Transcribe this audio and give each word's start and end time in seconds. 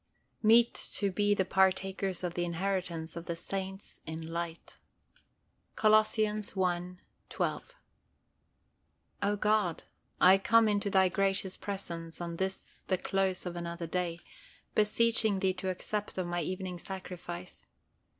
"Meet 0.41 0.73
to 0.95 1.11
be 1.11 1.35
partakers 1.35 2.23
of 2.23 2.33
the 2.33 2.43
inheritance 2.43 3.15
of 3.15 3.27
the 3.27 3.35
saints 3.35 3.99
in 4.07 4.33
light." 4.33 4.79
Col. 5.75 5.93
i. 5.93 6.41
12. 7.29 7.75
O 9.21 9.35
God, 9.35 9.83
I 10.19 10.39
come 10.39 10.67
into 10.67 10.89
Thy 10.89 11.07
gracious 11.07 11.55
presence 11.55 12.19
on 12.19 12.37
this 12.37 12.79
the 12.87 12.97
close 12.97 13.45
of 13.45 13.55
another 13.55 13.85
day, 13.85 14.17
beseeching 14.73 15.37
Thee 15.37 15.53
to 15.53 15.69
accept 15.69 16.17
of 16.17 16.25
my 16.25 16.41
evening 16.41 16.79
sacrifice. 16.79 17.67